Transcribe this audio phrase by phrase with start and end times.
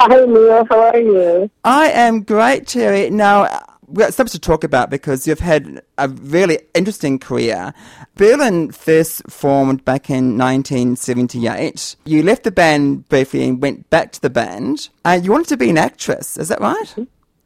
[0.00, 0.66] Hi, Neil.
[0.68, 1.50] How are you?
[1.62, 3.10] I am great, Terri.
[3.12, 7.72] Now, we've got something to talk about because you've had a really interesting career.
[8.16, 11.94] Berlin first formed back in 1978.
[12.06, 14.88] You left the band briefly and went back to the band.
[15.04, 16.94] Uh, you wanted to be an actress, is that right?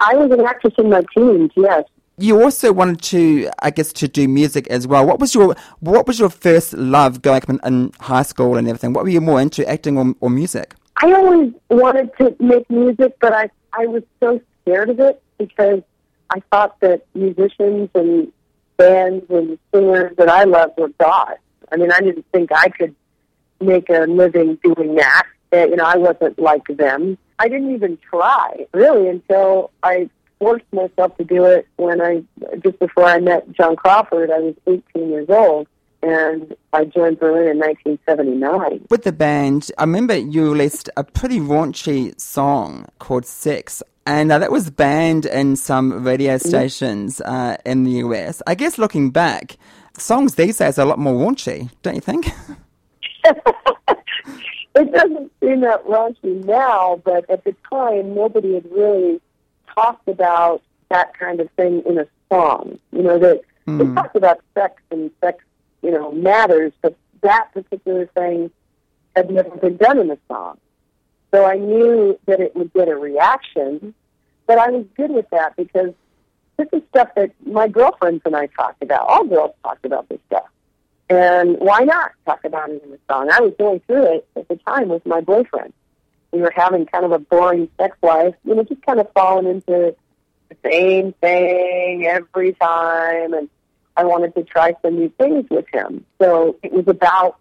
[0.01, 1.84] I was an actress in my teens, yes.
[2.17, 5.06] You also wanted to, I guess, to do music as well.
[5.06, 8.67] What was your What was your first love going up in, in high school and
[8.67, 8.92] everything?
[8.92, 10.75] What were you more into, acting or, or music?
[11.01, 15.83] I always wanted to make music, but I, I was so scared of it because
[16.30, 18.33] I thought that musicians and
[18.77, 21.39] bands and singers that I loved were gods.
[21.70, 22.95] I mean, I didn't think I could
[23.61, 25.25] make a living doing that.
[25.53, 27.17] Uh, You know, I wasn't like them.
[27.39, 32.22] I didn't even try really until I forced myself to do it when I
[32.62, 34.31] just before I met John Crawford.
[34.31, 35.69] I was 18 years old,
[36.02, 38.86] and I joined Berlin in 1979.
[38.91, 43.82] With the band, I remember you released a pretty raunchy song called Sex.
[44.06, 48.41] And uh, that was banned in some radio stations uh, in the US.
[48.46, 49.58] I guess looking back,
[49.98, 52.26] songs these days are a lot more raunchy, don't you think?
[53.24, 59.20] it doesn't seem that raunchy now, but at the time, nobody had really
[59.74, 62.78] talked about that kind of thing in a song.
[62.92, 65.44] You know, that they talked about sex and sex,
[65.83, 68.51] you know, matters, but that particular thing
[69.15, 70.59] had never been done in a song.
[71.31, 73.95] So I knew that it would get a reaction,
[74.47, 75.93] but I was good with that because
[76.56, 79.06] this is stuff that my girlfriends and I talked about.
[79.09, 80.47] All girls talked about this stuff.
[81.11, 83.31] And why not talk about it in a song?
[83.31, 85.72] I was going through it at the time with my boyfriend.
[86.33, 89.47] We were having kind of a boring sex life, you know, just kind of falling
[89.47, 89.94] into
[90.49, 93.33] the same thing every time.
[93.33, 93.49] And
[93.98, 96.04] I wanted to try some new things with him.
[96.22, 97.38] So it was about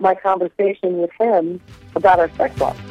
[0.00, 1.60] my conversation with him
[1.94, 2.89] about our sex life.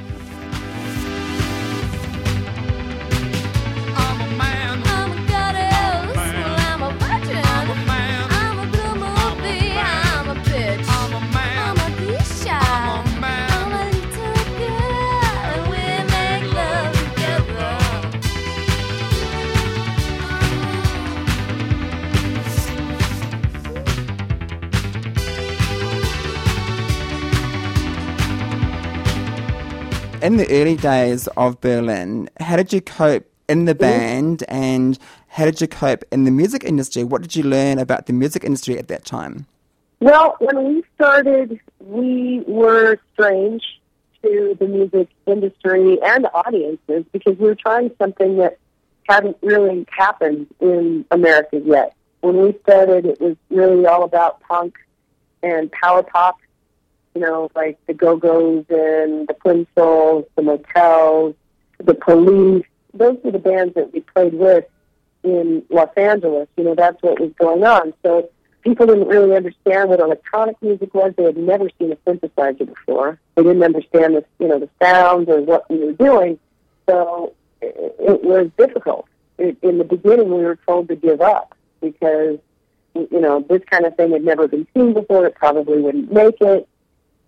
[30.30, 33.80] In the early days of Berlin, how did you cope in the mm.
[33.80, 37.04] band and how did you cope in the music industry?
[37.04, 39.48] What did you learn about the music industry at that time?
[40.02, 43.64] Well, when we started, we were strange
[44.22, 48.60] to the music industry and audiences because we were trying something that
[49.10, 51.96] hadn't really happened in America yet.
[52.22, 54.76] When we started, it was really all about punk
[55.42, 56.38] and power pop,
[57.16, 61.36] you know, like the Go-Go's and the Plimsouls, the Motels,
[61.84, 62.66] the Police.
[62.94, 64.66] Those were the bands that we played with
[65.24, 66.48] in Los Angeles.
[66.58, 67.94] You know, that's what was going on.
[68.04, 68.30] So
[68.64, 71.14] people didn't really understand what electronic music was.
[71.18, 73.20] They had never seen a synthesizer before.
[73.36, 76.40] They didn't understand the, you know, the sounds or what we were doing.
[76.88, 79.08] So it, was difficult.
[79.38, 82.40] In the beginning, we were told to give up because,
[82.96, 85.26] you know, this kind of thing had never been seen before.
[85.26, 86.68] It probably wouldn't make it,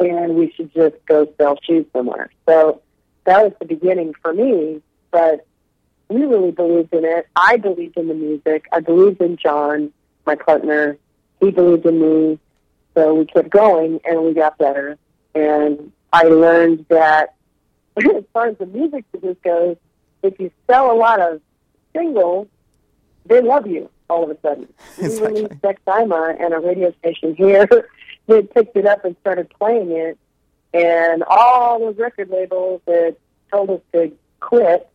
[0.09, 2.29] and we should just go sell shoes somewhere.
[2.47, 2.81] So
[3.25, 4.81] that was the beginning for me.
[5.11, 5.45] But
[6.09, 7.27] we really believed in it.
[7.35, 8.65] I believed in the music.
[8.71, 9.91] I believed in John,
[10.25, 10.97] my partner.
[11.39, 12.39] He believed in me.
[12.95, 14.97] So we kept going and we got better.
[15.35, 17.35] And I learned that
[17.97, 19.77] as far as the music business goes,
[20.23, 21.41] if you sell a lot of
[21.95, 22.47] singles,
[23.25, 24.67] they love you all of a sudden.
[24.97, 25.41] We Exactly.
[25.43, 27.67] released Sex (I'm A) and a radio station here
[28.27, 30.17] they picked it up and started playing it.
[30.73, 33.17] And all those record labels that
[33.51, 34.89] told us to quit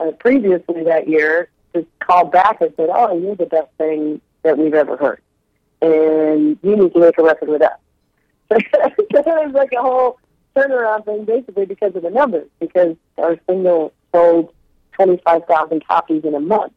[0.00, 4.58] uh, previously that year just called back and said, "Oh, you're the best thing that
[4.58, 5.20] we've ever heard,
[5.82, 7.78] and you need to make a record with us."
[8.52, 10.18] so it was like a whole
[10.56, 14.52] turnaround thing, basically because of the numbers, because our single sold
[14.92, 16.72] twenty five thousand copies in a month.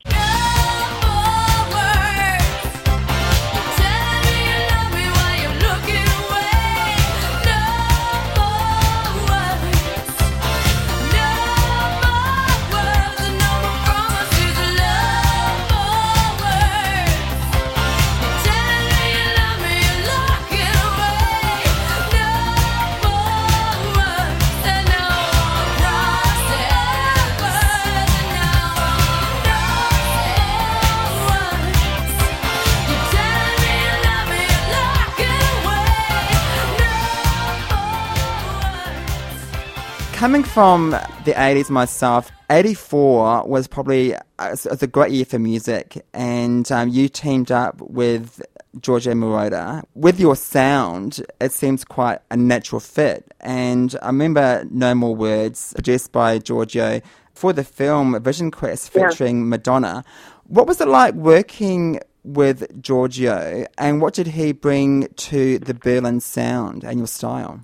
[40.22, 46.06] Coming from the 80s myself, 84 was probably uh, was a great year for music,
[46.14, 48.40] and um, you teamed up with
[48.80, 49.82] Giorgio Moroder.
[49.96, 53.34] With your sound, it seems quite a natural fit.
[53.40, 57.02] And I remember No More Words, produced by Giorgio
[57.34, 59.10] for the film Vision Quest Yeah.
[59.10, 60.04] featuring Madonna.
[60.46, 66.20] What was it like working with Giorgio, and what did he bring to the Berlin
[66.20, 67.62] sound and your style?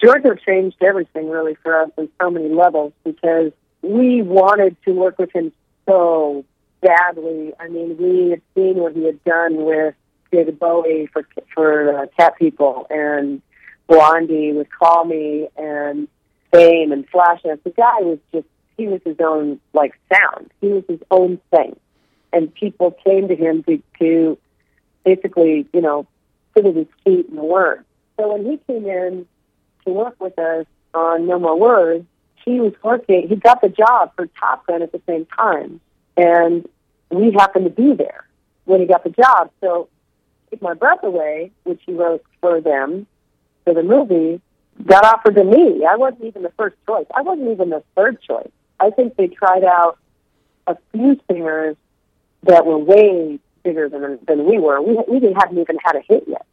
[0.00, 3.52] Giorgio changed everything really for us on so many levels because
[3.82, 5.52] we wanted to work with him
[5.86, 6.44] so
[6.80, 7.52] badly.
[7.58, 9.94] I mean, we had seen what he had done with
[10.30, 13.40] David Bowie for for uh, Cat People and
[13.86, 16.08] Blondie with Call Me and
[16.52, 17.62] Fame and Flashdance.
[17.62, 18.46] The guy was just
[18.76, 20.50] he was his own like sound.
[20.60, 21.76] He was his own thing,
[22.32, 24.38] and people came to him to to
[25.04, 26.06] basically you know
[26.54, 27.84] sit at his feet and work.
[28.18, 29.26] So when he came in
[29.86, 32.06] to work with us on No More Words,
[32.44, 35.80] he was working, he got the job for Top Gun at the same time.
[36.16, 36.68] And
[37.10, 38.26] we happened to be there
[38.64, 39.50] when he got the job.
[39.60, 39.88] So
[40.50, 43.06] Take My Breath Away, which he wrote for them,
[43.64, 44.40] for the movie,
[44.84, 45.84] got offered to me.
[45.84, 47.06] I wasn't even the first choice.
[47.14, 48.50] I wasn't even the third choice.
[48.78, 49.98] I think they tried out
[50.66, 51.76] a few singers
[52.42, 54.80] that were way bigger than than we were.
[54.80, 56.46] We we hadn't even had a hit yet,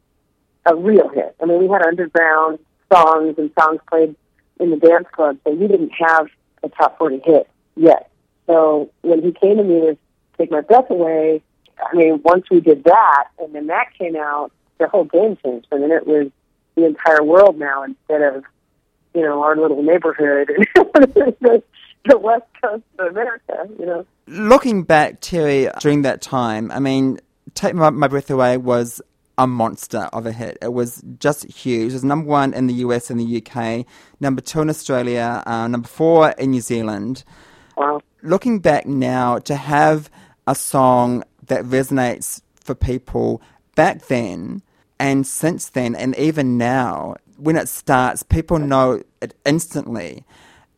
[0.66, 1.36] a real hit.
[1.40, 2.58] I mean, we had underground
[2.94, 4.14] songs and songs played
[4.60, 6.28] in the dance clubs, but we didn't have
[6.62, 8.10] a top forty hit yet.
[8.46, 9.98] So when he came to me with
[10.38, 11.42] "Take My Breath Away,"
[11.78, 15.66] I mean, once we did that, and then that came out, the whole game changed.
[15.72, 16.30] I mean, it was
[16.74, 18.44] the entire world now instead of
[19.14, 20.66] you know our little neighborhood and
[21.40, 21.62] the,
[22.04, 23.68] the west coast of America.
[23.78, 24.06] You know.
[24.26, 27.18] Looking back, Terri, during that time, I mean,
[27.54, 29.02] Take My, My Breath Away was
[29.38, 30.58] a monster of a hit.
[30.62, 31.90] It was just huge.
[31.90, 33.86] It was number one in the US and the UK,
[34.20, 37.24] number two in Australia, uh, number four in New Zealand.
[37.76, 38.00] Wow.
[38.22, 40.10] Looking back now, to have
[40.46, 43.42] a song that resonates for people
[43.74, 44.62] back then
[44.98, 50.24] and since then, and even now, when it starts, people know it instantly.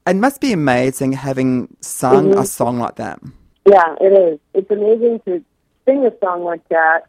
[0.07, 3.21] It must be amazing having sung a song like that.
[3.67, 4.41] Yeah, it is.
[4.55, 5.45] It's amazing to
[5.85, 7.07] sing a song like that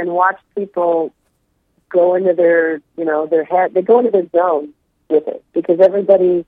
[0.00, 1.12] and watch people
[1.90, 3.74] go into their, you know, their head.
[3.74, 4.72] They go into their zone
[5.08, 6.46] with it because everybody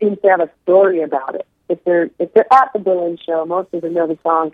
[0.00, 1.46] seems to have a story about it.
[1.68, 4.52] If they're if they're at the Berlin show, most of them know the song,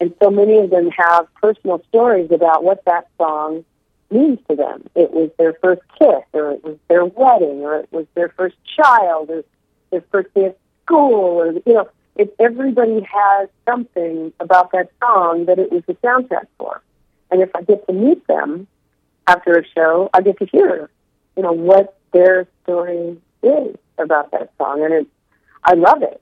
[0.00, 3.64] and so many of them have personal stories about what that song
[4.10, 4.88] means to them.
[4.94, 8.56] It was their first kiss, or it was their wedding, or it was their first
[8.76, 9.44] child, or
[9.90, 15.44] their first day of school, or you know, if everybody has something about that song
[15.46, 16.82] that it was the soundtrack for.
[17.30, 18.66] And if I get to meet them
[19.26, 20.88] after a show, I get to hear,
[21.36, 25.06] you know, what their story is about that song, and it,
[25.64, 26.20] I love it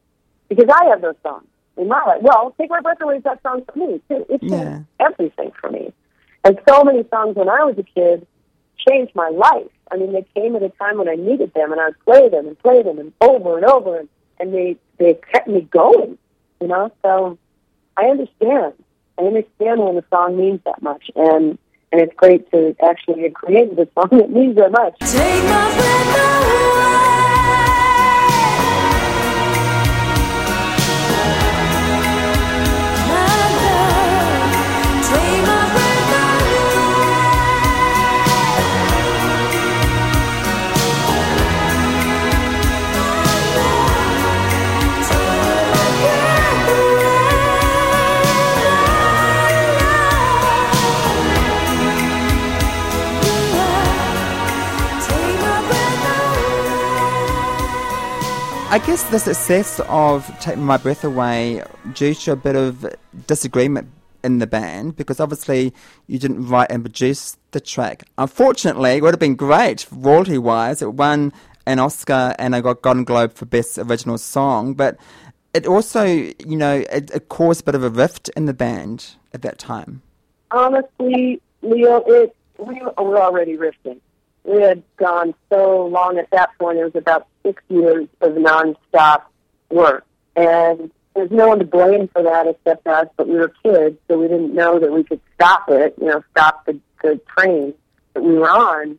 [0.49, 1.47] because I have those songs
[1.77, 2.23] in my life.
[2.23, 4.25] Well, "Take My Breath Away" is that song for me too.
[4.29, 4.81] It changed Yeah.
[5.01, 5.93] everything for me,
[6.45, 8.27] and so many songs when I was a kid
[8.89, 9.71] changed my life.
[9.91, 12.29] I mean, they came at a time when I needed them, and I would play
[12.29, 14.09] them and play them and over and over, and,
[14.41, 16.17] and they they kept me going.
[16.61, 17.39] You know, so
[17.97, 18.75] I understand.
[19.19, 21.59] I understand when a song means that much, and
[21.93, 24.95] and it's great to actually have created a song that means that much.
[58.75, 61.63] I guess the success of Take My Breath Away
[61.93, 62.85] due to a bit of
[63.29, 63.89] disagreement
[64.25, 65.73] in the band because obviously
[66.09, 68.03] you didn't write and produce the track.
[68.19, 70.83] Unfortunately, it would have been great royalty wise.
[70.83, 71.33] It won
[71.67, 74.97] an Oscar and I got Golden Globe for Best Original Song, but
[75.55, 79.15] it also, you know, it, it caused a bit of a rift in the band
[79.33, 80.03] at that time.
[80.51, 84.01] honestly, Leo, it we were already rifting.
[84.43, 86.79] We had gone so long at that point.
[86.79, 89.23] It was about six years of nonstop
[89.71, 90.05] work,
[90.37, 93.07] and there's no one to blame for that except us.
[93.17, 95.95] But we were kids, so we didn't know that we could stop it.
[96.01, 97.75] You know, stop the, the train
[98.15, 98.99] that we were on,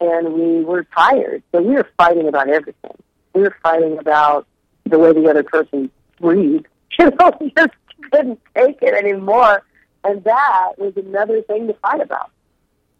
[0.00, 1.42] and we were tired.
[1.52, 2.96] So we were fighting about everything.
[3.34, 4.46] We were fighting about
[4.84, 6.66] the way the other person breathed.
[6.98, 7.72] You know, we just
[8.10, 9.62] couldn't take it anymore.
[10.04, 12.30] And that was another thing to fight about.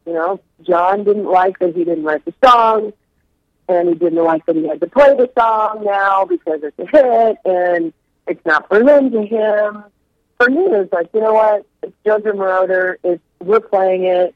[0.07, 2.93] You know, John didn't like that he didn't write the song,
[3.71, 6.87] and he didn't like that he had to play the song now because it's a
[6.87, 7.93] hit, and
[8.27, 9.85] it's not Berlin to him.
[10.39, 11.65] For me, it was like, you know what?
[11.83, 12.97] It's Giorgio Moroder.
[13.05, 14.35] It's we're playing it.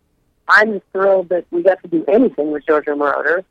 [0.48, 3.44] I'm just thrilled that we got to do anything with Giorgio Moroder,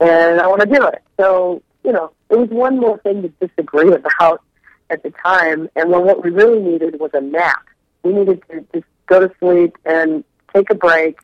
[0.00, 1.02] and I want to do it.
[1.18, 4.42] So, you know, it was one more thing to disagree about
[4.90, 7.64] at the time, and when what we really needed was a nap.
[8.02, 10.24] We needed to just go to sleep and
[10.54, 11.18] take a break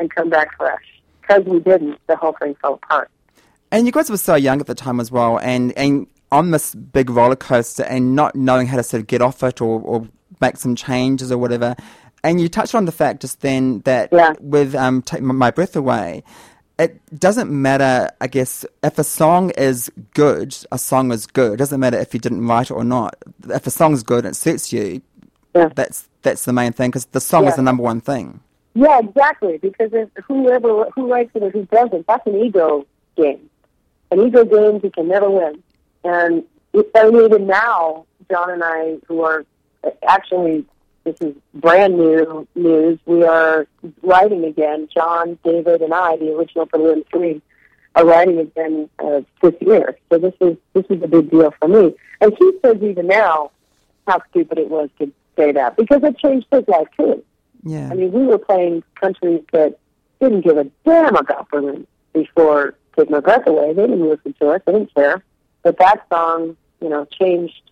[0.00, 0.82] and come back fresh.
[1.20, 3.10] Because we didn't, the whole thing fell apart.
[3.72, 6.74] And you guys were so young at the time as well, and, and on this
[6.74, 10.08] big roller coaster and not knowing how to sort of get off it or, or
[10.40, 11.74] make some changes or whatever.
[12.24, 14.34] And you touched on the fact just then that Yeah.
[14.40, 16.24] with um, Take My- Breath Away,
[16.78, 21.54] it doesn't matter, I guess, if a song is good, a song is good.
[21.54, 23.16] It doesn't matter if you didn't write it or not.
[23.48, 25.00] If a song's good and it suits you,
[25.54, 25.70] Yeah.
[25.74, 28.40] that's that's the main thing because the song is the number one thing.
[28.74, 29.58] Yeah, exactly.
[29.58, 32.84] Because if whoever who writes it or who doesn't, that's an ego
[33.16, 33.48] game.
[34.10, 35.62] An ego game you can never win.
[36.04, 39.44] And it- I mean, even now, John and I, who are
[40.06, 40.64] actually
[41.04, 43.68] this is brand new news, we are
[44.02, 44.88] writing again.
[44.92, 47.40] John, David, and I, the original Berlin Three,
[47.94, 49.96] are writing again uh, this year.
[50.10, 51.94] So this is this is a big deal for me.
[52.20, 53.52] And he says even now
[54.08, 57.22] how stupid it was to say that because it changed his life too.
[57.62, 57.88] Yeah.
[57.90, 59.78] I mean, we were playing countries that
[60.20, 63.72] didn't give a damn about Berlin before Take My Breath Away.
[63.72, 64.62] They didn't listen to us.
[64.66, 65.22] They didn't care.
[65.62, 67.62] But that song, you know, changed.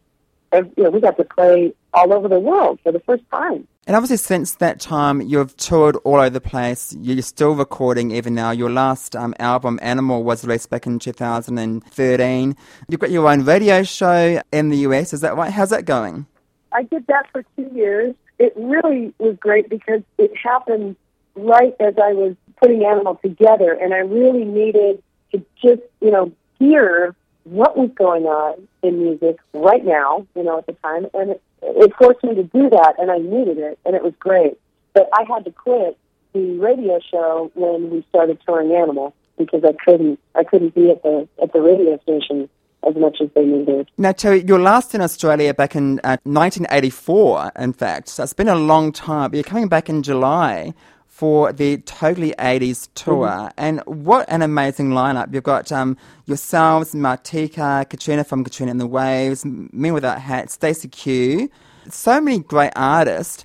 [0.53, 3.67] You know, we got to play all over the world for the first time.
[3.87, 6.97] And obviously, since that time, you've toured all over the place.
[6.99, 8.51] You're still recording even now.
[8.51, 12.57] Your last um, album, Animal, was released back in 2013.
[12.89, 15.13] You've got your own radio show in the US.
[15.13, 15.53] Is that right?
[15.53, 16.27] How's that going?
[16.73, 18.15] I did that for two years.
[18.39, 20.97] It really was great because it happened
[21.37, 25.03] right as I was putting Animal together, and I really needed
[25.35, 27.15] to just, you know, hear
[27.45, 31.43] what was going on in music right now, you know, at the time, and it,
[31.63, 34.59] it forced me to do that, and I needed it, and it was great.
[34.95, 35.99] But I had to quit
[36.33, 41.03] the radio show when we started touring Animal because I couldn't, I couldn't be at
[41.03, 42.49] the at the radio station
[42.87, 43.91] as much as they needed.
[43.97, 48.09] Now, Terri, you're last in Australia back in uh, 1984, in fact.
[48.09, 49.31] So it's been a long time.
[49.31, 50.75] But you're coming back in July
[51.15, 53.49] for the Totally 80s tour.
[53.57, 55.33] And what an amazing lineup.
[55.33, 60.89] You've got um, yourselves, Martika, Katrina from Katrina and the Waves, Men Without Hats, Stacey
[60.89, 61.49] Q.
[61.89, 63.45] So many great artists.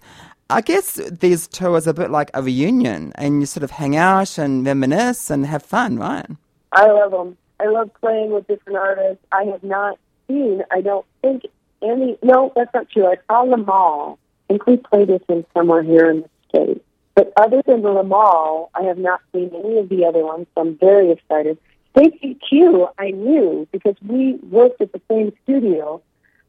[0.50, 3.96] I guess these tours are a bit like a reunion, and you sort of hang
[3.96, 6.26] out and reminisce and have fun, right?
[6.72, 7.38] I love them.
[7.60, 9.24] I love playing with different artists.
[9.32, 11.44] I have not seen, I don't think
[11.84, 13.06] any, no, that's not true.
[13.06, 14.18] I saw Limahl.
[14.50, 16.84] I think we played with him somewhere here in the States.
[17.16, 20.62] But other than the Limahl, I have not seen any of the other ones, so
[20.62, 21.58] I'm very excited.
[21.92, 26.01] Stacey Q, I knew because we worked at the same studio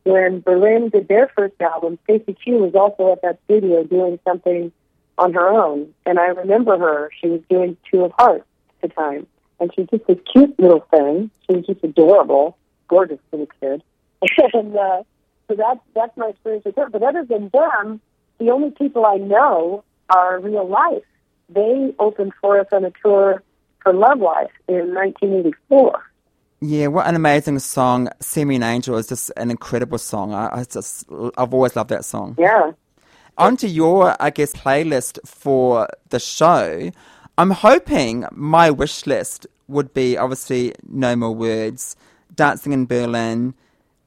[0.04, 1.98] when Berlin did their first album.
[2.04, 4.72] Stacey Q was also at that studio doing something
[5.18, 5.92] on her own.
[6.06, 7.10] And I remember her.
[7.20, 8.44] She was doing Two of Hearts
[8.82, 9.26] at the time.
[9.60, 11.30] And she's just a cute little thing.
[11.46, 12.56] She was just adorable,
[12.88, 13.82] gorgeous little kid.
[14.54, 15.02] and uh,
[15.48, 16.88] so that's that's my experience with her.
[16.88, 18.00] But other than them,
[18.38, 21.02] the only people I know are real life.
[21.48, 23.42] They opened for us on a tour
[23.82, 26.02] for Love Life in 1984.
[26.62, 28.08] Yeah, what an amazing song.
[28.20, 30.34] Send Me an Angel is just an incredible song.
[30.34, 31.06] I, I just,
[31.38, 32.36] I've always loved that song.
[32.38, 32.72] Yeah.
[33.38, 36.90] Onto your, I guess, playlist for the show.
[37.38, 41.96] I'm hoping my wish list would be obviously No More Words,
[42.34, 43.54] Dancing in Berlin,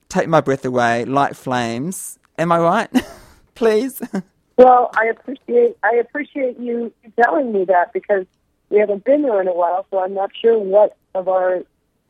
[0.10, 2.20] Take My Breath Away, Like Flames.
[2.38, 2.90] Am I right?
[3.56, 4.00] Please.
[4.58, 8.26] Well, I appreciate I appreciate you telling me that because
[8.70, 11.64] we haven't been there in a while, so I'm not sure what of our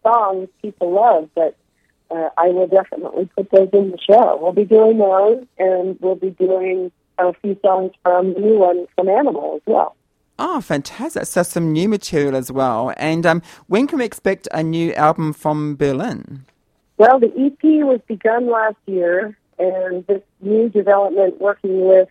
[0.03, 1.55] songs people love, but
[2.11, 4.37] uh, I will definitely put those in the show.
[4.41, 8.87] We'll be doing those, and we'll be doing a few songs from the new one
[8.95, 9.95] from Animal as well.
[10.39, 11.25] Oh, fantastic.
[11.25, 12.93] So some new material as well.
[12.97, 16.45] And um, when can we expect a new album from Berlin?
[16.97, 22.09] Well, the EP was begun last year, and this new development working with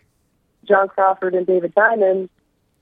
[0.65, 2.29] John Crawford and David Diamond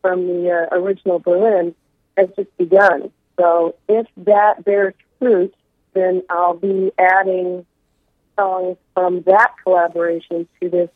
[0.02, 1.76] from the uh, original Berlin
[2.18, 3.12] has just begun.
[3.40, 5.54] So if that bears fruit,
[5.94, 7.66] then I'll be adding
[8.38, 10.90] songs from that collaboration to this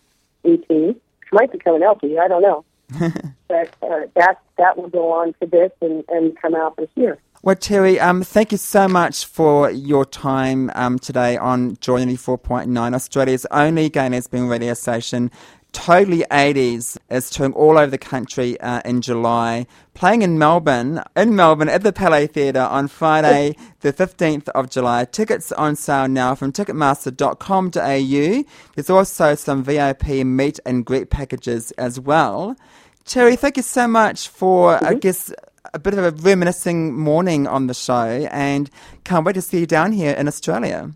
[0.44, 0.70] EP.
[0.70, 1.02] It
[1.32, 2.66] might become an LP, I don't know.
[3.48, 7.18] but uh, that, that will go on to this and, and come out this year.
[7.42, 12.96] Well, Terri, um, thank you so much for your time um, today on Joy 94.9,
[12.96, 15.30] Australia's only gay lesbian radio station.
[15.76, 21.36] Totally 80s, is touring all over the country uh, in July, playing in Melbourne, in
[21.36, 25.04] Melbourne at the Palais Theatre on Friday, the 15th of July.
[25.04, 28.44] Tickets on sale now from ticketmaster.com.au.
[28.74, 32.56] There's also some VIP meet and greet packages as well.
[33.04, 35.34] Terri, thank you so much for, I guess,
[35.74, 38.70] a bit of a reminiscing morning on the show, and
[39.04, 40.94] can't wait to see you down here in Australia.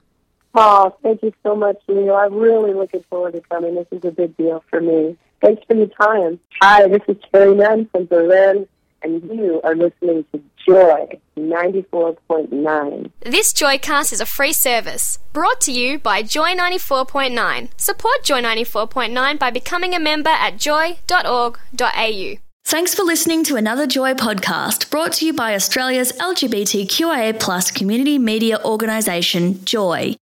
[0.55, 2.15] Oh, thank you so much, Leo.
[2.15, 3.75] I'm really looking forward to coming.
[3.75, 5.17] This is a big deal for me.
[5.41, 6.39] Thanks for your time.
[6.61, 8.67] Hi, this is Terri Nunn from Berlin,
[9.03, 13.11] and you are listening to Joy 94.9.
[13.21, 17.69] This Joycast is a free service brought to you by Joy 94.9.
[17.79, 22.33] Support Joy 94.9 by becoming a member at joy.org.au.
[22.65, 28.19] Thanks for listening to another Joy podcast brought to you by Australia's LGBTQIA plus community
[28.19, 30.15] media organisation, Joy.